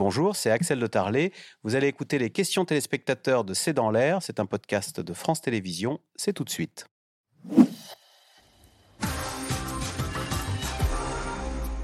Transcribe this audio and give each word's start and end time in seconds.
Bonjour, 0.00 0.34
c'est 0.34 0.50
Axel 0.50 0.80
de 0.80 0.86
Tarlet. 0.86 1.30
Vous 1.62 1.76
allez 1.76 1.86
écouter 1.86 2.16
les 2.16 2.30
questions 2.30 2.64
téléspectateurs 2.64 3.44
de 3.44 3.52
C'est 3.52 3.74
dans 3.74 3.90
l'air. 3.90 4.22
C'est 4.22 4.40
un 4.40 4.46
podcast 4.46 4.98
de 4.98 5.12
France 5.12 5.42
Télévisions. 5.42 6.00
C'est 6.16 6.32
tout 6.32 6.42
de 6.42 6.48
suite. 6.48 6.86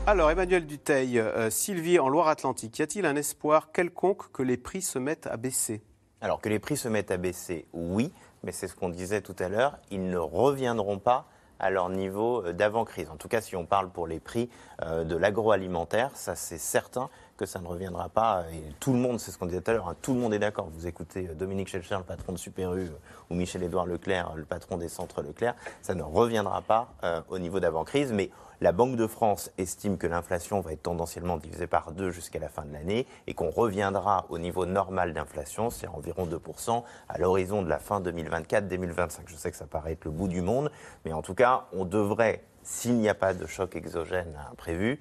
Alors, 0.07 0.31
Emmanuel 0.31 0.65
Duteil, 0.65 1.19
euh, 1.19 1.51
Sylvie, 1.51 1.99
en 1.99 2.09
Loire-Atlantique, 2.09 2.79
y 2.79 2.83
a-t-il 2.83 3.05
un 3.05 3.17
espoir 3.17 3.71
quelconque 3.71 4.33
que 4.33 4.43
les 4.43 4.57
prix 4.57 4.81
se 4.81 4.99
mettent 4.99 5.27
à 5.27 5.37
baisser? 5.37 5.83
Alors, 6.23 6.41
que 6.41 6.49
les 6.49 6.59
prix 6.59 6.79
se 6.79 6.89
mettent 6.89 7.11
à 7.11 7.19
baisser, 7.19 7.67
oui, 7.75 8.15
mais 8.43 8.53
c'est 8.53 8.67
ce 8.67 8.75
qu'on 8.75 8.89
disait 8.89 9.21
tout 9.21 9.37
à 9.39 9.51
l'heure, 9.51 9.77
ils 9.91 10.09
ne 10.09 10.17
reviendront 10.17 10.99
pas 10.99 11.29
à 11.59 11.71
leur 11.71 11.89
niveau 11.89 12.45
euh, 12.45 12.53
d'avant-crise. 12.53 13.11
En 13.11 13.17
tout 13.17 13.29
cas, 13.29 13.41
si 13.41 13.57
on 13.57 13.67
parle 13.67 13.91
pour 13.91 14.07
les 14.07 14.21
prix 14.21 14.49
euh, 14.83 15.05
de 15.05 15.17
l'agroalimentaire, 15.17 16.11
ça 16.15 16.35
c'est 16.35 16.59
certain 16.59 17.11
que 17.37 17.47
ça 17.47 17.61
ne 17.61 17.67
reviendra 17.67 18.09
pas. 18.09 18.45
Et 18.53 18.63
tout 18.81 18.93
le 18.93 18.99
monde, 18.99 19.21
c'est 19.21 19.31
ce 19.31 19.39
qu'on 19.39 19.47
disait 19.47 19.61
tout 19.61 19.71
à 19.71 19.75
l'heure, 19.75 19.89
hein, 19.89 19.97
tout 20.03 20.15
le 20.15 20.21
monde 20.21 20.35
est 20.35 20.39
d'accord. 20.39 20.69
Vous 20.73 20.87
écoutez 20.87 21.29
euh, 21.29 21.35
Dominique 21.35 21.69
Schelcher, 21.69 21.97
le 21.97 22.05
patron 22.05 22.33
de 22.33 22.39
Super 22.39 22.75
U, 22.75 22.91
ou 23.31 23.35
Michel-Édouard 23.35 23.87
Leclerc, 23.87 24.33
le 24.37 24.45
patron 24.45 24.77
des 24.77 24.89
centres 24.89 25.23
Leclerc, 25.23 25.55
ça 25.83 25.95
ne 25.95 26.03
reviendra 26.03 26.63
pas 26.63 26.89
au 27.29 27.39
niveau 27.39 27.61
d'avant-crise. 27.61 28.13
Mais 28.13 28.31
la 28.63 28.73
Banque 28.73 28.97
de 28.97 29.07
France 29.07 29.51
estime 29.59 29.99
que 29.99 30.07
l'inflation 30.07 30.61
va 30.61 30.73
être 30.73 30.83
tendanciellement 30.83 31.37
divisée 31.37 31.67
par 31.67 31.93
deux 31.93 32.11
jusqu'à 32.11 32.39
la 32.39 32.49
fin 32.49 32.65
de 32.65 32.73
l'année 32.73 33.07
et 33.27 33.35
qu'on 33.35 33.51
reviendra 33.51 34.25
au 34.31 34.39
niveau 34.39 34.65
normal 34.65 35.13
d'inflation, 35.13 35.69
c'est 35.69 35.87
environ 35.89 36.27
2%, 36.27 36.83
à 37.11 37.19
l'horizon 37.19 37.61
de 37.61 37.69
la 37.69 37.79
fin 37.79 38.01
2024-2025. 38.01 39.21
Je 39.27 39.37
sais 39.37 39.51
que 39.51 39.59
ça 39.59 39.67
paraît 39.67 39.93
être 39.93 40.07
le 40.07 40.11
bout 40.11 40.29
du 40.29 40.41
monde, 40.41 40.71
mais 41.05 41.13
en 41.13 41.21
tout 41.21 41.35
cas, 41.35 41.67
on 41.75 41.85
devrait, 41.85 42.45
s'il 42.63 42.97
n'y 42.97 43.11
a 43.11 43.15
pas 43.15 43.35
de 43.35 43.47
choc 43.47 43.77
exogène 43.77 44.35
imprévu, 44.51 45.01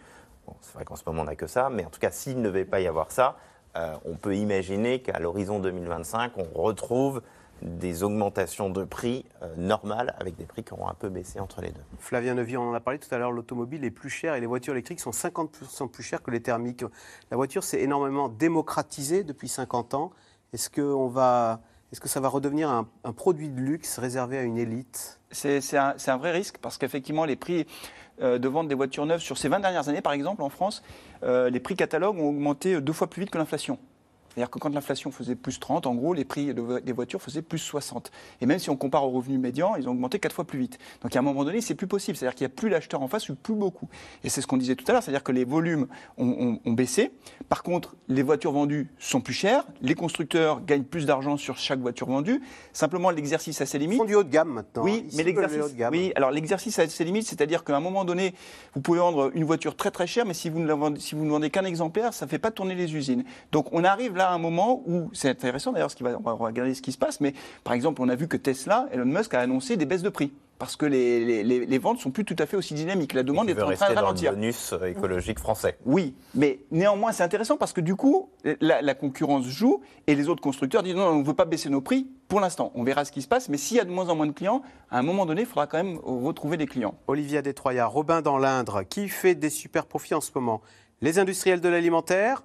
c'est 0.62 0.73
vrai 0.73 0.85
qu'en 0.85 0.95
ce 0.95 1.04
moment 1.05 1.22
on 1.22 1.26
n'a 1.26 1.35
que 1.35 1.48
ça, 1.48 1.70
mais 1.70 1.85
en 1.85 1.90
tout 1.90 1.99
cas, 1.99 2.12
s'il 2.12 2.38
ne 2.38 2.44
devait 2.44 2.66
pas 2.66 2.80
y 2.80 2.88
avoir 2.88 3.12
ça, 3.12 3.38
euh, 3.76 3.95
on 4.05 4.16
peut 4.16 4.36
imaginer 4.36 5.02
qu'à 5.02 5.19
l'horizon 5.19 5.59
2025, 5.59 6.33
on 6.38 6.61
retrouve 6.61 7.22
des 7.61 8.03
augmentations 8.03 8.69
de 8.69 8.84
prix 8.84 9.25
euh, 9.42 9.53
normales 9.58 10.16
avec 10.19 10.36
des 10.36 10.45
prix 10.45 10.64
qui 10.64 10.73
auront 10.73 10.88
un 10.88 10.94
peu 10.94 11.09
baissé 11.09 11.39
entre 11.39 11.61
les 11.61 11.72
deux. 11.72 11.81
Flavien 12.00 12.36
Neuvy, 12.36 12.58
on 12.58 12.69
en 12.69 12.73
a 12.73 12.80
parlé 12.80 13.00
tout 13.00 13.14
à 13.14 13.17
l'heure, 13.17 13.31
l'automobile 13.31 13.84
est 13.86 13.92
plus 13.92 14.09
cher 14.09 14.36
et 14.36 14.39
les 14.39 14.45
voitures 14.45 14.73
électriques 14.73 15.00
sont 15.00 15.11
50% 15.11 15.89
plus 15.89 16.03
chères 16.03 16.22
que 16.22 16.31
les 16.31 16.42
thermiques. 16.42 16.84
La 17.31 17.38
voiture 17.38 17.64
s'est 17.64 17.81
énormément 17.81 18.30
démocratisée 18.30 19.23
depuis 19.23 19.47
50 19.47 19.94
ans. 19.94 20.12
Est-ce 20.53 20.69
que, 20.69 20.81
on 20.81 21.08
va, 21.08 21.62
est-ce 21.95 22.01
que 22.01 22.09
ça 22.09 22.19
va 22.19 22.27
redevenir 22.27 22.69
un, 22.69 23.13
produit 23.13 23.47
de 23.47 23.61
luxe 23.61 23.99
réservé 23.99 24.38
à 24.38 24.43
une 24.43 24.57
élite? 24.57 25.21
C'est, 25.31 25.61
un, 25.77 26.17
vrai 26.17 26.33
risque 26.33 26.57
parce 26.57 26.77
qu'effectivement 26.77 27.23
les 27.23 27.38
prix 27.38 27.65
euh, 28.21 28.38
de 28.38 28.49
vente 28.49 28.67
des 28.67 28.75
voitures 28.75 29.05
neuves 29.05 29.21
sur 29.21 29.38
ces 29.38 29.47
20 29.47 29.61
dernières 29.61 29.88
années, 29.88 30.01
par 30.01 30.11
exemple, 30.11 30.41
en 30.41 30.49
France, 30.49 30.83
euh, 31.23 31.49
les 31.49 31.61
prix 31.61 31.77
catalogues 31.77 32.19
ont 32.19 32.27
augmenté 32.27 32.81
deux 32.81 32.91
fois 32.91 33.09
plus 33.09 33.21
vite 33.21 33.29
que 33.29 33.38
l'inflation. 33.38 33.79
C'est-à-dire 34.36 34.50
que 34.50 34.59
quand 34.59 34.73
l'inflation 34.73 35.11
faisait 35.11 35.36
plus 35.36 35.61
30, 35.61 35.88
en 35.88 35.95
gros, 35.95 36.14
les 36.14 36.25
prix 36.25 36.53
des 36.53 36.91
voitures 36.91 37.22
faisaient 37.22 37.41
plus 37.41 37.58
60. 37.58 38.11
Et 38.41 38.45
même 38.45 38.59
si 38.59 38.69
on 38.69 38.75
compare 38.75 39.05
au 39.05 39.09
revenu 39.09 39.38
médian, 39.38 39.78
ils 39.78 39.88
ont 39.88 39.91
augmenté 39.91 40.19
quatre 40.19 40.36
fois 40.36 40.44
plus 40.44 40.59
vite. 40.59 40.78
Donc 41.02 41.16
à 41.16 41.19
un 41.19 41.22
moment 41.22 41.45
donné, 41.45 41.61
c'est 41.61 41.73
plus 41.73 41.88
possible. 41.88 42.17
C'est-à-dire 42.17 42.36
qu'il 42.36 42.45
n'y 42.45 42.52
a 42.52 42.56
plus 42.56 42.67
l'acheteur 42.67 43.02
en 43.02 43.08
face 43.08 43.30
ou 43.30 43.36
plus 43.36 43.56
beaucoup. 43.56 43.88
Et 44.25 44.30
c'est 44.30 44.41
ce 44.41 44.47
qu'on 44.47 44.58
disait 44.58 44.75
tout 44.75 44.83
à 44.89 44.91
l'heure, 44.91 45.03
c'est-à-dire 45.03 45.23
que 45.23 45.31
les 45.31 45.45
volumes 45.45 45.88
ont, 46.17 46.59
baissé. 46.66 47.11
Par 47.47 47.63
contre, 47.63 47.95
les 48.09 48.23
voitures 48.23 48.52
vendues 48.52 48.89
sont 49.00 49.22
plus 49.22 49.33
chères. 49.33 49.63
Les 49.81 49.95
constructeurs 49.95 50.66
gagnent 50.66 50.83
plus 50.83 51.06
d'argent 51.06 51.38
sur 51.38 51.58
chaque 51.58 51.80
voiture 51.80 52.08
vendue. 52.08 52.41
Simplement, 52.73 53.11
l'exercice 53.11 53.61
a 53.61 53.66
ses 53.66 53.80
limites. 53.80 53.95
Ils 53.95 54.00
font 54.00 54.06
du 54.06 54.16
haut 54.16 54.23
de 54.23 54.30
gamme 54.30 54.50
maintenant. 54.50 54.83
Oui, 54.83 55.08
mais 55.16 55.23
l'exercice. 55.23 55.61
Oui, 55.89 56.11
alors 56.17 56.31
l'exercice 56.31 56.78
a 56.80 56.89
ses 56.89 57.06
limites, 57.06 57.25
c'est-à-dire 57.25 57.63
qu'à 57.63 57.78
un 57.78 57.80
moment 57.80 58.03
donné, 58.03 58.33
vous 58.73 58.81
pouvez 58.81 59.00
vendre 59.00 59.31
une 59.33 59.45
voiture 59.45 59.78
très 59.78 59.91
très 59.91 60.08
chère, 60.08 60.25
mais 60.25 60.33
si 60.33 60.50
vous 60.50 60.59
ne, 60.59 60.73
vendez, 60.73 61.00
si 61.00 61.16
vous 61.16 61.23
ne 61.23 61.30
vendez 61.30 61.50
qu'un 61.50 61.63
exemplaire, 61.63 62.13
ça 62.13 62.25
ne 62.25 62.30
fait 62.30 62.39
pas 62.39 62.52
tourner 62.52 62.75
les 62.75 62.94
usines. 62.94 63.23
Donc 63.53 63.67
on 63.72 63.86
arrive 63.86 64.17
là 64.17 64.25
à 64.30 64.34
un 64.34 64.38
moment 64.38 64.84
où 64.86 65.09
c'est 65.14 65.30
intéressant 65.30 65.72
d'ailleurs, 65.72 65.92
ce 65.92 65.95
qui 65.95 66.04
va, 66.04 66.18
on 66.18 66.22
va 66.22 66.34
regarder 66.34 66.73
ce 66.73 66.81
qui 66.81 66.92
se 66.92 66.98
passe, 66.98 67.22
mais 67.22 67.34
par 67.64 67.73
exemple, 67.73 68.02
on 68.02 68.09
a 68.09 68.16
vu 68.16 68.28
que 68.28 68.38
Tesla, 68.38 68.88
Elon 68.91 69.06
Musk 69.06 69.34
a 69.34 69.40
annoncé 69.40 69.78
des 69.78 69.86
baisses 69.86 70.03
de 70.03 70.09
prix 70.09 70.31
parce 70.58 70.75
que 70.75 70.86
les, 70.86 71.44
les, 71.44 71.66
les, 71.66 71.78
ventes 71.78 72.00
sont 72.00 72.12
plus 72.12 72.24
tout 72.24 72.35
à 72.40 72.46
fait 72.46 72.56
aussi 72.56 72.74
dynamiques. 72.74 73.14
La 73.14 73.24
demande 73.24 73.50
est 73.50 73.62
en 73.62 73.72
train 73.72 73.90
de 73.90 73.96
ralentir. 73.96 74.31
Dans 74.31 74.38
le 74.38 74.41
bonus 74.41 74.74
écologique 74.85 75.40
français. 75.40 75.78
Oui, 75.85 76.16
mais 76.34 76.59
néanmoins 76.72 77.12
c'est 77.12 77.24
intéressant 77.24 77.58
parce 77.58 77.74
que 77.74 77.81
du 77.81 77.96
coup 77.96 78.30
la, 78.62 78.96
concurrence 78.96 79.46
joue 79.46 79.81
et 80.08 80.16
les 80.16 80.30
autres 80.30 80.41
constructeurs 80.41 80.84
disent 80.84 80.96
non, 80.96 81.08
on 81.08 81.19
ne 81.19 81.25
veut 81.25 81.34
pas 81.34 81.46
baisser 81.46 81.69
nos 81.69 81.81
prix 81.81 82.08
pour 82.28 82.40
l'instant. 82.40 82.72
On 82.75 82.84
verra 82.84 83.03
ce 83.03 83.12
qui 83.12 83.22
se 83.22 83.28
passe, 83.28 83.50
mais 83.50 83.58
s'il 83.58 83.78
y 83.78 83.80
a 83.80 83.84
de 83.84 83.90
moins 83.90 84.09
en 84.09 84.16
moins 84.16 84.28
de 84.28 84.31
clients, 84.31 84.62
à 84.90 85.00
un 85.00 85.03
moment 85.03 85.25
donné, 85.25 85.41
il 85.41 85.47
faudra 85.47 85.68
quand 85.68 85.78
même 85.78 86.00
retrouver 86.03 86.58
des 86.58 86.68
clients. 86.68 86.96
Olivia 87.08 87.41
Détroyat, 87.41 87.85
Robin 87.85 88.22
dans 88.22 88.38
l'Indre, 88.38 88.84
qui 88.84 89.09
fait 89.09 89.35
des 89.35 89.50
super 89.50 89.85
profits 89.85 90.14
en 90.14 90.22
ce 90.22 90.31
moment? 90.34 90.62
Les 91.02 91.19
industriels 91.19 91.59
de 91.59 91.69
l'alimentaire 91.69 92.44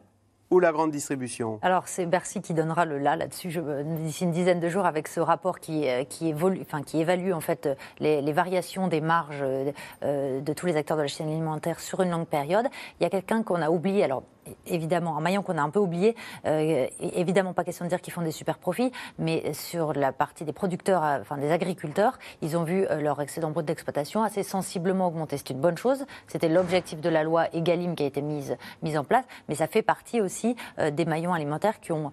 ou 0.50 0.59
la 0.59 0.72
grande 0.72 0.91
distribution 0.91 1.59
Alors 1.62 1.88
c'est 1.88 2.06
Bercy 2.06 2.43
qui 2.43 2.55
donnera 2.55 2.84
le 2.84 2.99
là 2.99 3.16
là-dessus 3.16 3.61
d'ici 3.84 4.25
une 4.25 4.33
dizaine 4.33 4.61
de 4.61 4.69
jours 4.69 4.87
avec 4.87 5.09
ce 5.09 5.21
rapport 5.21 5.61
qui, 5.61 5.88
euh, 5.88 6.05
évolue, 6.22 6.61
enfin, 6.62 6.83
qui 6.83 7.00
évalue 7.00 7.33
en 7.33 7.41
fait 7.41 7.69
les, 7.99 8.33
variations 8.33 8.89
des 8.89 9.00
marges 9.00 9.43
euh, 9.43 10.41
de 10.41 10.53
tous 10.53 10.66
les 10.66 10.77
acteurs 10.77 10.97
de 10.97 11.03
la 11.03 11.09
chaîne 11.09 11.28
alimentaire 11.28 11.81
sur 11.81 12.00
une 12.03 12.10
longue 12.10 12.27
période. 12.27 12.66
Il 12.99 13.05
y 13.05 13.06
a 13.06 13.10
quelqu'un 13.10 13.43
qu'on 13.43 13.62
a 13.62 13.71
oublié, 13.71 14.05
alors 14.05 14.22
évidemment, 14.66 15.16
un 15.16 15.21
maillon 15.21 15.43
qu'on 15.43 15.59
a 15.59 15.62
un 15.62 15.71
peu 15.71 15.78
oublié. 15.78 16.16
Euh, 16.47 16.87
évidemment, 17.00 17.53
pas 17.53 17.65
question 17.65 17.84
de 17.84 17.91
dire 17.91 18.00
qu'ils 18.00 18.12
font 18.12 18.22
des 18.22 18.31
super 18.31 18.59
profits, 18.59 18.93
mais 19.19 19.53
sur 19.53 19.93
la 19.93 20.12
partie 20.12 20.44
des 20.44 20.53
producteurs, 20.53 21.05
euh, 21.05 21.19
enfin 21.21 21.37
des 21.37 21.50
agriculteurs, 21.50 22.19
ils 22.43 22.56
ont 22.56 22.65
vu 22.65 22.87
euh, 22.91 23.00
leur 23.00 23.21
excédent 23.21 23.50
brut 23.50 23.66
d'exploitation 23.66 24.22
assez 24.22 24.43
sensiblement 24.43 25.06
augmenter. 25.06 25.37
C'est 25.37 25.50
une 25.50 25.60
bonne 25.60 25.78
chose. 25.78 26.05
C'était 26.27 26.49
l'objectif 26.49 27.00
de 27.00 27.09
la 27.09 27.22
loi 27.22 27.47
Egalim 27.55 27.94
qui 27.94 28.03
a 28.03 28.06
été 28.06 28.22
mise, 28.22 28.56
mise 28.83 28.97
en 28.97 29.05
place, 29.05 29.25
mais 29.49 29.55
ça 29.55 29.66
fait 29.66 29.83
partie 29.83 30.21
aussi 30.21 30.56
des 30.93 31.05
maillons 31.05 31.33
alimentaires 31.33 31.81
qui 31.81 31.93
ont 31.93 32.10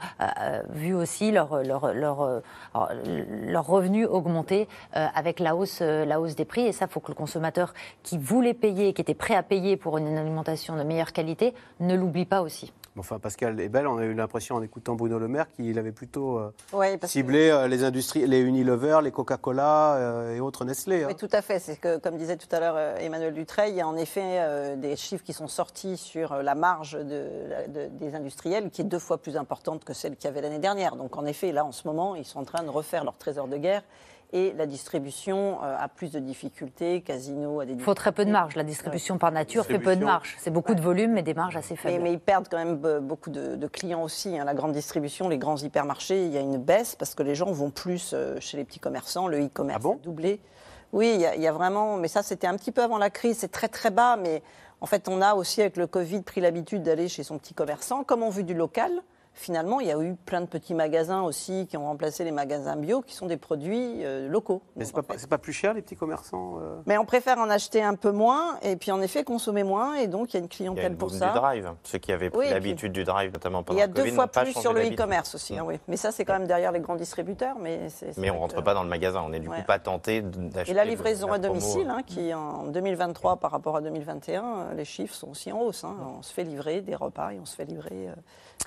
vu 0.70 0.94
aussi 0.94 1.32
leur, 1.32 1.64
leur, 1.64 1.94
leur, 1.94 2.42
leur 2.74 3.66
revenu 3.66 4.06
augmenter 4.06 4.68
avec 4.94 5.40
la 5.40 5.56
hausse, 5.56 5.82
la 5.82 6.20
hausse 6.20 6.36
des 6.36 6.46
prix. 6.46 6.62
Et 6.62 6.72
ça, 6.72 6.86
il 6.86 6.92
faut 6.92 7.00
que 7.00 7.12
le 7.12 7.16
consommateur 7.16 7.74
qui 8.04 8.18
voulait 8.18 8.54
payer, 8.54 8.94
qui 8.94 9.02
était 9.02 9.14
prêt 9.14 9.36
à 9.36 9.44
payer 9.44 9.78
pour 9.78 9.98
une 9.98 10.18
alimentation 10.18 10.76
de 10.76 10.84
meilleure 10.84 11.14
qualité, 11.14 11.54
ne 11.80 11.96
l'oublie 11.96 12.26
pas 12.28 12.42
aussi. 12.42 12.72
Enfin, 12.98 13.20
Pascal 13.20 13.60
est 13.60 13.70
belle. 13.70 13.88
On 13.88 13.98
a 13.98 14.06
eu 14.06 14.14
l'impression 14.14 14.56
en 14.56 14.62
écoutant 14.62 14.96
Bruno 14.96 15.20
Le 15.20 15.28
Maire 15.28 15.48
qu'il 15.52 15.78
avait 15.78 15.92
plutôt 15.92 16.40
euh, 16.40 16.98
ciblé 17.04 17.50
euh, 17.50 17.68
les 17.68 17.84
industries, 17.84 18.26
les 18.26 18.40
Unilever, 18.42 19.00
les 19.04 19.12
Coca-Cola 19.12 19.96
euh, 19.96 20.36
et 20.36 20.40
autres 20.40 20.66
Nestlé. 20.66 21.04
Hein. 21.04 21.08
Oui, 21.10 21.16
tout 21.16 21.30
à 21.32 21.42
fait. 21.42 21.60
C'est 21.60 21.78
que, 21.78 21.98
comme 21.98 22.18
disait 22.18 22.38
tout 22.38 22.54
à 22.56 22.60
l'heure 22.60 22.78
Emmanuel 23.00 23.34
Dutreil, 23.34 23.74
il 23.74 23.78
y 23.78 23.82
a 23.82 23.88
en 23.88 23.98
effet 23.98 24.78
des 24.78 24.96
chiffres 24.96 25.24
qui 25.24 25.34
sont 25.34 25.48
sortis 25.48 25.98
sur 25.98 26.42
la 26.42 26.56
marge 26.56 26.94
de, 26.94 27.28
des 27.68 28.16
industriels 28.16 28.70
qui 28.70 28.82
est 28.82 28.86
deux 28.86 29.00
fois 29.00 29.18
plus 29.18 29.38
importante 29.38 29.84
que 29.84 29.94
celle 29.94 30.16
qu'il 30.16 30.26
y 30.26 30.28
avait 30.28 30.42
l'année 30.42 30.60
dernière. 30.60 30.96
Donc, 30.96 31.18
en 31.18 31.26
effet, 31.26 31.52
là, 31.52 31.66
en 31.66 31.72
ce 31.72 31.88
moment, 31.88 32.16
ils 32.16 32.26
sont 32.26 32.40
en 32.40 32.46
train 32.46 32.64
de 32.64 32.70
refaire 32.70 33.04
leur 33.04 33.18
trésor 33.18 33.48
de 33.48 33.58
guerre 33.58 33.84
et 34.34 34.54
la 34.58 34.66
distribution 34.66 35.60
euh, 35.64 35.78
a 35.80 35.88
plus 35.88 36.12
de 36.12 36.20
difficultés, 36.20 37.02
Casino 37.02 37.62
a 37.62 37.66
des 37.66 37.74
Il 37.74 37.82
faut 37.82 37.94
très 37.94 38.12
peu 38.12 38.26
de 38.26 38.32
marge. 38.32 38.56
La 38.56 38.64
distribution 38.64 39.18
par 39.18 39.32
nature 39.32 39.66
fait 39.66 39.80
peu 39.80 39.96
de 39.96 40.04
marge. 40.04 40.36
C'est 40.40 40.52
beaucoup 40.52 40.76
de 40.76 40.82
volume, 40.82 41.14
mais 41.14 41.24
des 41.24 41.34
marges 41.34 41.56
assez 41.56 41.78
faibles. 41.78 42.04
Mais, 42.04 42.12
ils 42.12 42.20
perdent 42.20 42.48
quand 42.50 42.58
même 42.58 42.76
beaucoup 43.00 43.30
de, 43.30 43.68
clients 43.68 44.04
aussi. 44.04 44.38
Hein. 44.38 44.44
La 44.44 44.54
grande 44.54 44.74
distribution, 44.74 45.30
les 45.30 45.38
grands 45.38 45.58
hypermarchés, 45.58 46.26
il 46.26 46.34
y 46.34 46.38
a 46.38 46.42
une 46.42 46.58
baisse 46.58 46.96
parce 46.96 47.16
que 47.16 47.24
les 47.24 47.36
gens 47.36 47.52
vont 47.52 47.70
plus 47.70 48.12
euh, 48.14 48.38
chez 48.42 48.58
les 48.58 48.66
petits 48.66 48.80
commerçants. 48.80 49.28
Le 49.28 49.46
e-commerce 49.46 49.84
ah 49.86 49.92
a 49.94 50.04
doublé. 50.04 50.42
Oui, 50.92 51.14
il 51.16 51.40
y, 51.40 51.42
y, 51.42 51.48
a, 51.48 51.52
vraiment. 51.52 51.96
Mais 51.98 52.08
ça, 52.10 52.22
c'était 52.22 52.48
un 52.48 52.56
petit 52.56 52.72
peu 52.72 52.82
avant 52.84 52.98
la 52.98 53.10
crise. 53.10 53.38
C'est 53.38 53.52
très 53.52 53.70
très 53.70 53.92
bas. 53.92 54.18
Mais 54.18 54.42
en 54.82 54.88
fait, 54.88 55.08
on 55.08 55.22
a 55.22 55.36
aussi 55.36 55.62
avec 55.62 55.78
le 55.78 55.88
Covid 55.88 56.22
pris 56.22 56.42
l'habitude 56.42 56.84
d'aller 56.84 57.08
chez 57.08 57.24
son 57.24 57.38
petit 57.38 57.54
commerçant. 57.54 58.04
Comme 58.04 58.24
on 58.24 58.30
veut 58.30 58.44
du 58.44 58.54
local, 58.54 58.92
finalement, 59.38 59.80
il 59.80 59.88
y 59.88 59.92
a 59.92 60.02
eu 60.02 60.16
plein 60.16 60.42
de 60.42 60.48
petits 60.48 60.74
magasins 60.74 61.22
aussi 61.22 61.68
qui 61.68 61.78
ont 61.78 61.86
remplacé 61.86 62.24
les 62.24 62.32
magasins 62.32 62.76
bio, 62.76 63.02
qui 63.02 63.14
sont 63.14 63.28
des 63.28 63.38
produits 63.38 64.04
euh, 64.04 64.28
locaux. 64.28 64.62
Mais 64.76 64.86
ce 64.86 64.94
n'est 64.96 65.28
pas, 65.30 65.38
plus 65.38 65.54
cher, 65.54 65.74
les 65.74 65.82
petits 65.82 65.96
commerçants 65.96 66.60
euh? 66.60 66.78
Mais 66.86 66.98
on 66.98 67.06
préfère 67.06 67.38
en 67.38 67.50
acheter 67.50 67.84
un 67.84 67.96
peu 67.96 68.12
moins 68.12 68.58
et 68.62 68.76
puis 68.76 68.92
en 68.92 69.02
effet 69.02 69.24
consommer 69.24 69.64
moins. 69.64 69.96
Et 69.96 70.08
donc, 70.08 70.34
il 70.34 70.38
y 70.38 70.40
a 70.40 70.44
une 70.44 70.50
clientèle 70.50 70.96
pour 70.96 71.12
ça. 71.12 71.18
Il 71.18 71.20
y 71.20 71.24
a 71.24 71.28
du 71.28 71.40
drive. 71.40 71.74
Ceux 71.84 71.98
qui 72.00 72.12
avaient 72.12 72.30
pris 72.30 72.50
l'habitude 72.50 72.92
du 72.92 73.04
drive, 73.04 73.32
notamment 73.32 73.64
pendant 73.64 73.78
Il 73.78 73.80
y 73.80 73.84
a 73.84 73.88
deux 73.88 74.12
fois 74.12 74.28
plus 74.28 74.54
sur 74.54 74.74
le 74.74 74.82
e-commerce 74.82 75.36
aussi. 75.36 75.58
Hein, 75.58 75.64
oui. 75.66 75.80
Mais 75.88 75.98
ça, 75.98 76.12
c'est 76.12 76.26
quand 76.26 76.34
même 76.34 76.48
derrière 76.48 76.72
les 76.72 76.80
grands 76.80 76.96
distributeurs. 76.96 77.58
Mais, 77.60 77.88
mais 78.18 78.32
on 78.32 78.36
ne 78.36 78.40
rentre 78.40 78.64
pas 78.64 78.74
dans 78.74 78.84
le 78.84 78.90
magasin. 78.90 79.22
On 79.26 79.30
n'est 79.30 79.40
du 79.40 79.50
coup 79.50 79.56
pas 79.66 79.80
tenté 79.80 80.22
d'acheter. 80.22 80.72
Et 80.72 80.76
la 80.76 80.86
livraison 80.86 81.32
à 81.32 81.38
domicile, 81.40 81.90
hein, 81.90 82.02
qui 82.06 82.34
en 82.34 82.66
2023 82.66 83.38
par 83.38 83.52
rapport 83.52 83.76
à 83.76 83.82
2021, 83.82 84.44
euh, 84.44 84.74
les 84.74 84.86
chiffres 84.86 85.14
sont 85.14 85.30
aussi 85.30 85.52
en 85.52 85.62
hausse. 85.62 85.84
Hein. 85.84 85.96
On 86.18 86.22
se 86.22 86.34
fait 86.34 86.44
livrer 86.44 86.82
des 86.82 86.96
repas 86.96 87.32
et 87.32 87.40
on 87.40 87.46
se 87.46 87.56
fait 87.56 87.66
livrer 87.66 88.10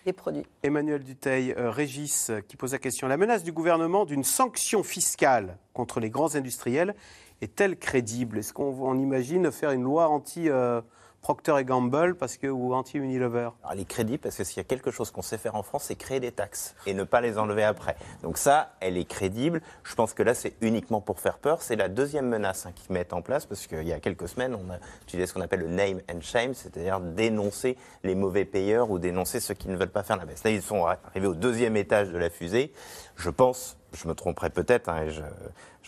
des 0.05 0.13
produits. 0.13 0.47
Emmanuel 0.63 1.03
Duteil, 1.03 1.55
euh, 1.57 1.71
Régis, 1.71 2.29
euh, 2.29 2.41
qui 2.41 2.57
pose 2.57 2.73
la 2.73 2.79
question. 2.79 3.09
La 3.09 3.17
menace 3.17 3.43
du 3.43 3.53
gouvernement 3.53 4.05
d'une 4.05 4.25
sanction 4.25 4.83
fiscale 4.83 5.57
contre 5.73 6.01
les 6.01 6.11
grands 6.11 6.35
industriels 6.35 6.95
est-elle 7.41 7.79
crédible? 7.79 8.39
Est-ce 8.39 8.53
qu'on 8.53 8.99
imagine 8.99 9.51
faire 9.51 9.71
une 9.71 9.83
loi 9.83 10.09
anti... 10.09 10.49
Euh, 10.49 10.81
Procter 11.23 11.65
Gamble 11.65 12.15
parce 12.15 12.39
que, 12.39 12.47
ou 12.47 12.73
anti-Unilever 12.73 13.51
est 13.77 13.85
crédible 13.85 14.19
parce 14.19 14.37
que 14.37 14.45
s'il 14.45 14.57
y 14.57 14.61
a 14.61 14.65
quelque 14.65 14.91
chose 14.91 15.11
qu'on 15.11 15.23
sait 15.23 15.37
faire 15.37 15.55
en 15.55 15.63
France, 15.63 15.85
c'est 15.85 15.95
créer 15.95 16.19
des 16.19 16.33
taxes 16.33 16.75
et 16.87 16.95
ne 16.95 17.05
pas 17.05 17.21
les 17.21 17.39
enlever 17.39 17.63
après. 17.63 17.97
Donc 18.23 18.39
ça, 18.39 18.73
elle 18.81 18.97
est 18.97 19.05
crédible. 19.05 19.61
Je 19.85 19.95
pense 19.95 20.15
que 20.15 20.23
là, 20.23 20.35
c'est 20.35 20.55
uniquement 20.63 21.01
pour 21.01 21.21
faire 21.21 21.39
peur. 21.39 21.61
C'est 21.63 21.77
la 21.77 21.89
deuxième 21.89 22.27
menace 22.27 22.65
hein, 22.65 22.73
qu'ils 22.75 22.93
mettent 22.95 23.13
en 23.13 23.21
place 23.21 23.45
parce 23.45 23.67
qu'il 23.67 23.87
y 23.87 23.93
a 23.93 24.01
quelques 24.01 24.29
semaines, 24.29 24.55
on 24.55 24.73
a 24.73 24.79
utilisé 25.03 25.27
ce 25.27 25.35
qu'on 25.35 25.43
appelle 25.43 25.61
le 25.61 25.69
name 25.69 26.01
and 26.11 26.23
shame, 26.23 26.55
c'est-à-dire 26.55 27.01
dénoncer 27.01 27.77
les 28.03 28.15
mauvais 28.15 28.47
payeurs 28.47 28.91
ou 28.91 28.99
dénoncer 28.99 29.41
ceux 29.41 29.55
qui 29.55 29.69
ne 29.69 29.77
veulent 29.77 29.89
pas 29.91 30.03
faire 30.03 30.17
la 30.17 30.25
baisse. 30.25 30.43
Là, 30.43 30.51
ils 30.51 30.63
sont 30.63 30.87
arrivés 30.87 31.27
au 31.27 31.35
deuxième 31.35 31.77
étage 31.77 32.09
de 32.11 32.19
la 32.19 32.31
fusée. 32.31 32.73
Je 33.17 33.29
pense, 33.29 33.77
je 33.93 34.09
me 34.09 34.15
tromperai 34.15 34.51
peut-être, 34.51 34.89
hein, 34.89 35.09
je, 35.09 35.23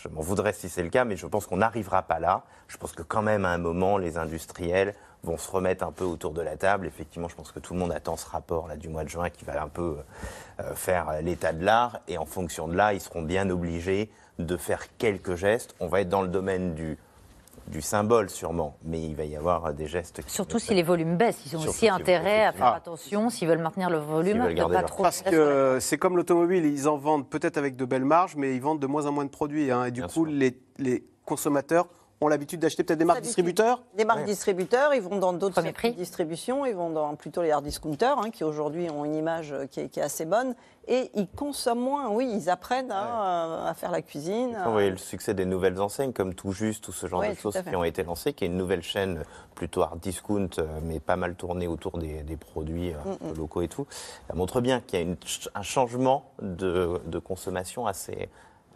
je 0.03 0.09
m'en 0.09 0.21
voudrais 0.21 0.51
si 0.51 0.67
c'est 0.67 0.83
le 0.83 0.89
cas, 0.89 1.05
mais 1.05 1.15
je 1.15 1.25
pense 1.25 1.45
qu'on 1.45 1.57
n'arrivera 1.57 2.03
pas 2.03 2.19
là. 2.19 2.43
Je 2.67 2.75
pense 2.75 2.91
que 2.91 3.03
quand 3.03 3.21
même, 3.21 3.45
à 3.45 3.49
un 3.49 3.57
moment, 3.57 3.97
les 3.97 4.17
industriels 4.17 4.95
vont 5.23 5.37
se 5.37 5.49
remettre 5.49 5.85
un 5.85 5.93
peu 5.93 6.03
autour 6.03 6.33
de 6.33 6.41
la 6.41 6.57
table. 6.57 6.87
Effectivement, 6.87 7.29
je 7.29 7.35
pense 7.35 7.53
que 7.53 7.59
tout 7.59 7.73
le 7.73 7.79
monde 7.79 7.93
attend 7.93 8.17
ce 8.17 8.27
rapport 8.27 8.67
là, 8.67 8.75
du 8.75 8.89
mois 8.89 9.05
de 9.05 9.09
juin 9.09 9.29
qui 9.29 9.45
va 9.45 9.63
un 9.63 9.69
peu 9.69 9.95
euh, 10.59 10.75
faire 10.75 11.21
l'état 11.21 11.53
de 11.53 11.63
l'art. 11.63 12.01
Et 12.09 12.17
en 12.17 12.25
fonction 12.25 12.67
de 12.67 12.75
là, 12.75 12.93
ils 12.93 12.99
seront 12.99 13.21
bien 13.21 13.49
obligés 13.49 14.11
de 14.39 14.57
faire 14.57 14.81
quelques 14.97 15.35
gestes. 15.35 15.73
On 15.79 15.87
va 15.87 16.01
être 16.01 16.09
dans 16.09 16.21
le 16.21 16.27
domaine 16.27 16.73
du, 16.73 16.97
du 17.67 17.81
symbole 17.81 18.29
sûrement, 18.29 18.77
mais 18.83 19.01
il 19.01 19.15
va 19.15 19.23
y 19.25 19.35
avoir 19.35 19.73
des 19.73 19.87
gestes. 19.87 20.21
Qui 20.23 20.31
Surtout 20.31 20.59
si 20.59 20.73
les 20.73 20.83
volumes 20.83 21.17
baissent. 21.17 21.41
Ils 21.45 21.55
ont 21.55 21.59
Surtout 21.59 21.69
aussi 21.69 21.79
si- 21.79 21.89
intérêt 21.89 22.45
à 22.45 22.51
faire 22.51 22.65
Ah. 22.67 22.75
attention 22.75 23.29
s'ils 23.29 23.47
veulent 23.47 23.57
maintenir 23.61 23.89
le 23.89 23.97
volume, 23.99 24.39
pas 24.39 24.51
leur- 24.53 24.85
trop. 24.85 25.03
Parce 25.03 25.21
que 25.21 25.77
c'est 25.79 25.97
comme 25.97 26.17
l'automobile, 26.17 26.65
ils 26.65 26.87
en 26.87 26.97
vendent 26.97 27.27
peut-être 27.29 27.57
avec 27.57 27.75
de 27.75 27.85
belles 27.85 28.05
marges, 28.05 28.35
mais 28.35 28.55
ils 28.55 28.61
vendent 28.61 28.79
de 28.79 28.87
moins 28.87 29.05
en 29.05 29.11
moins 29.11 29.25
de 29.25 29.29
produits. 29.29 29.71
hein. 29.71 29.85
et 29.85 29.91
du 29.91 30.01
Bien 30.01 30.07
coup, 30.07 30.25
sûr. 30.25 30.35
les, 30.35 30.57
les 30.77 31.03
consommateurs 31.25 31.87
ont 32.21 32.27
l'habitude 32.29 32.59
d'acheter 32.61 32.83
peut-être 32.83 32.99
des 32.99 33.05
marques 33.05 33.21
distributeurs 33.21 33.81
Des 33.95 34.05
marques 34.05 34.19
Ouais. 34.19 34.25
distributeurs, 34.25 34.93
ils 34.93 35.01
vont 35.01 35.17
dans 35.19 35.33
d'autres 35.33 35.61
prix. 35.73 35.91
de 35.91 35.97
distribution, 35.97 36.65
ils 36.65 36.75
vont 36.75 36.89
dans 36.89 37.15
plutôt 37.15 37.41
les 37.41 37.51
hard 37.51 37.65
discounters, 37.65 38.17
hein, 38.17 38.29
qui 38.29 38.43
aujourd'hui 38.45 38.89
ont 38.89 39.03
une 39.03 39.15
image 39.15 39.51
euh, 39.51 39.65
qui 39.65 39.81
est, 39.81 39.89
qui 39.89 39.99
est 39.99 40.03
assez 40.03 40.23
bonne, 40.25 40.55
et 40.87 41.11
ils 41.15 41.27
consomment 41.27 41.81
moins, 41.81 42.09
oui, 42.09 42.29
ils 42.33 42.49
apprennent 42.49 42.91
à, 42.91 43.67
à 43.67 43.73
faire 43.73 43.91
la 43.91 44.01
cuisine. 44.01 44.57
Vous 44.65 44.71
voyez 44.71 44.89
le 44.89 44.97
succès 44.97 45.33
des 45.33 45.45
nouvelles 45.45 45.81
enseignes 45.81 46.13
comme 46.13 46.33
Tout 46.33 46.51
Juste, 46.53 46.83
tout 46.83 46.91
ce 46.93 47.07
genre 47.07 47.21
de 47.23 47.33
choses 47.33 47.57
qui 47.67 47.75
ont 47.75 47.83
été 47.83 48.03
lancées, 48.03 48.31
qui 48.33 48.45
est 48.45 48.47
une 48.47 48.57
nouvelle 48.57 48.83
chaîne 48.83 49.23
plutôt 49.55 49.81
hard 49.81 49.99
discount, 49.99 50.49
euh, 50.59 50.79
mais 50.83 50.99
pas 51.01 51.15
mal 51.17 51.35
tournée 51.35 51.67
autour 51.67 51.97
des, 51.97 52.23
des 52.23 52.37
produits 52.37 52.93
euh, 52.93 53.33
locaux 53.35 53.61
et 53.61 53.67
tout. 53.67 53.85
Ça 54.29 54.33
montre 54.35 54.61
bien 54.61 54.79
qu'il 54.81 54.99
y 54.99 55.01
a 55.01 55.05
une 55.05 55.17
un 55.55 55.61
changement 55.61 56.31
de, 56.41 57.01
de 57.05 57.19
consommation 57.19 57.85
assez, 57.85 58.29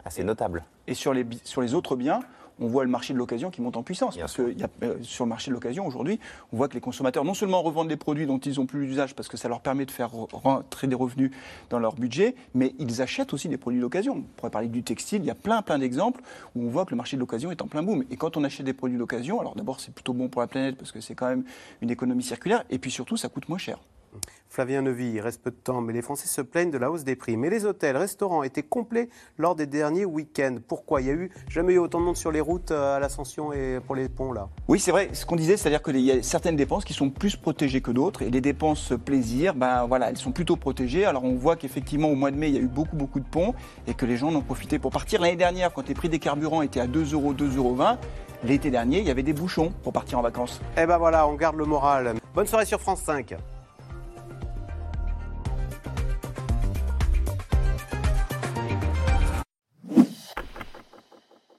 assez 0.04 0.24
notable. 0.24 0.64
Et 0.86 0.94
sur 0.94 1.12
les, 1.14 1.24
bi- 1.24 1.40
sur 1.44 1.60
les 1.62 1.74
autres 1.74 1.96
biens, 1.96 2.20
on 2.60 2.66
voit 2.66 2.84
le 2.84 2.90
marché 2.90 3.12
de 3.12 3.18
l'occasion 3.18 3.50
qui 3.50 3.62
monte 3.62 3.76
en 3.76 3.82
puissance. 3.82 4.14
Bien 4.14 4.24
parce 4.24 4.32
sûr. 4.32 4.46
que 4.46 4.50
y 4.52 4.62
a, 4.62 4.68
euh, 4.82 4.96
sur 5.02 5.24
le 5.24 5.28
marché 5.28 5.50
de 5.50 5.54
l'occasion, 5.54 5.86
aujourd'hui, 5.86 6.18
on 6.52 6.56
voit 6.56 6.68
que 6.68 6.74
les 6.74 6.80
consommateurs 6.80 7.24
non 7.24 7.34
seulement 7.34 7.62
revendent 7.62 7.88
des 7.88 7.96
produits 7.96 8.26
dont 8.26 8.38
ils 8.38 8.56
n'ont 8.56 8.66
plus 8.66 8.86
d'usage 8.86 9.14
parce 9.14 9.28
que 9.28 9.36
ça 9.36 9.48
leur 9.48 9.60
permet 9.60 9.86
de 9.86 9.90
faire 9.90 10.10
re- 10.10 10.28
rentrer 10.32 10.86
des 10.86 10.94
revenus 10.94 11.30
dans 11.70 11.78
leur 11.78 11.94
budget, 11.94 12.34
mais 12.54 12.74
ils 12.78 13.02
achètent 13.02 13.32
aussi 13.32 13.48
des 13.48 13.58
produits 13.58 13.80
d'occasion. 13.80 14.16
On 14.16 14.22
pourrait 14.36 14.50
parler 14.50 14.68
du 14.68 14.82
textile, 14.82 15.22
il 15.22 15.26
y 15.26 15.30
a 15.30 15.34
plein, 15.34 15.62
plein 15.62 15.78
d'exemples 15.78 16.20
où 16.56 16.66
on 16.66 16.68
voit 16.68 16.84
que 16.84 16.90
le 16.90 16.96
marché 16.96 17.16
de 17.16 17.20
l'occasion 17.20 17.50
est 17.50 17.62
en 17.62 17.66
plein 17.66 17.82
boom. 17.82 18.04
Et 18.10 18.16
quand 18.16 18.36
on 18.36 18.44
achète 18.44 18.66
des 18.66 18.72
produits 18.72 18.98
d'occasion, 18.98 19.40
alors 19.40 19.54
d'abord, 19.54 19.80
c'est 19.80 19.92
plutôt 19.94 20.12
bon 20.12 20.28
pour 20.28 20.40
la 20.40 20.46
planète 20.46 20.76
parce 20.76 20.92
que 20.92 21.00
c'est 21.00 21.14
quand 21.14 21.28
même 21.28 21.44
une 21.80 21.90
économie 21.90 22.22
circulaire, 22.22 22.64
et 22.70 22.78
puis 22.78 22.90
surtout, 22.90 23.16
ça 23.16 23.28
coûte 23.28 23.48
moins 23.48 23.58
cher. 23.58 23.78
Flavien 24.48 24.82
Nevy, 24.82 25.12
il 25.14 25.20
reste 25.20 25.42
peu 25.42 25.50
de 25.50 25.56
temps, 25.56 25.80
mais 25.80 25.92
les 25.92 26.02
Français 26.02 26.26
se 26.26 26.40
plaignent 26.40 26.70
de 26.70 26.78
la 26.78 26.90
hausse 26.90 27.04
des 27.04 27.16
prix. 27.16 27.36
Mais 27.36 27.50
les 27.50 27.64
hôtels, 27.64 27.96
restaurants 27.96 28.42
étaient 28.42 28.62
complets 28.62 29.08
lors 29.36 29.54
des 29.54 29.66
derniers 29.66 30.04
week-ends. 30.04 30.56
Pourquoi? 30.66 31.00
Il 31.00 31.06
y 31.06 31.10
a 31.10 31.12
eu 31.12 31.30
jamais 31.48 31.74
eu 31.74 31.78
autant 31.78 32.00
de 32.00 32.06
monde 32.06 32.16
sur 32.16 32.32
les 32.32 32.40
routes 32.40 32.70
euh, 32.70 32.96
à 32.96 32.98
l'Ascension 32.98 33.52
et 33.52 33.78
pour 33.86 33.94
les 33.94 34.08
ponts 34.08 34.32
là? 34.32 34.48
Oui, 34.66 34.80
c'est 34.80 34.90
vrai. 34.90 35.10
Ce 35.12 35.26
qu'on 35.26 35.36
disait, 35.36 35.56
c'est-à-dire 35.56 35.82
qu'il 35.82 36.00
y 36.00 36.10
a 36.10 36.22
certaines 36.22 36.56
dépenses 36.56 36.84
qui 36.84 36.94
sont 36.94 37.10
plus 37.10 37.36
protégées 37.36 37.82
que 37.82 37.90
d'autres. 37.90 38.22
Et 38.22 38.30
les 38.30 38.40
dépenses 38.40 38.92
plaisir, 39.04 39.54
ben 39.54 39.86
voilà, 39.86 40.10
elles 40.10 40.16
sont 40.16 40.32
plutôt 40.32 40.56
protégées. 40.56 41.04
Alors 41.04 41.24
on 41.24 41.34
voit 41.34 41.56
qu'effectivement, 41.56 42.08
au 42.08 42.14
mois 42.16 42.30
de 42.30 42.36
mai, 42.36 42.48
il 42.48 42.54
y 42.54 42.58
a 42.58 42.62
eu 42.62 42.68
beaucoup, 42.68 42.96
beaucoup 42.96 43.20
de 43.20 43.28
ponts 43.28 43.54
et 43.86 43.94
que 43.94 44.06
les 44.06 44.16
gens 44.16 44.28
en 44.28 44.34
ont 44.36 44.42
profité 44.42 44.78
pour 44.78 44.90
partir. 44.90 45.20
L'année 45.20 45.36
dernière, 45.36 45.72
quand 45.72 45.86
les 45.86 45.94
prix 45.94 46.08
des 46.08 46.18
carburants 46.18 46.62
étaient 46.62 46.80
à 46.80 46.86
2 46.86 47.12
euros, 47.12 47.34
2,20 47.34 47.56
euros, 47.56 47.76
l'été 48.44 48.70
dernier, 48.70 48.98
il 49.00 49.06
y 49.06 49.10
avait 49.10 49.22
des 49.22 49.32
bouchons 49.32 49.72
pour 49.82 49.92
partir 49.92 50.18
en 50.18 50.22
vacances. 50.22 50.60
Eh 50.76 50.86
ben 50.86 50.98
voilà, 50.98 51.28
on 51.28 51.34
garde 51.34 51.56
le 51.56 51.64
moral. 51.64 52.14
Bonne 52.34 52.46
soirée 52.46 52.66
sur 52.66 52.80
France 52.80 53.02
5. 53.02 53.36